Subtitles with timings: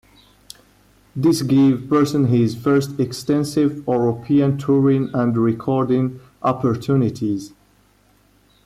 [1.15, 7.53] This gave Person his first extensive European touring and recording opportunities.